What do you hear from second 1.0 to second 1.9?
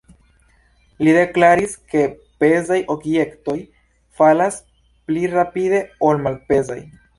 Li deklaris,